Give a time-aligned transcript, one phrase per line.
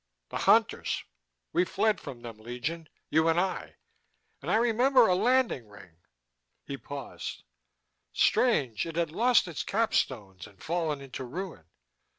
[0.29, 1.03] "The Hunters!
[1.53, 3.75] We fled from them, Legion, you and I.
[4.41, 5.97] And I remember a landing ring...."
[6.65, 7.43] He paused.
[8.11, 11.65] "Strange, it had lost its cap stones and fallen into ruin."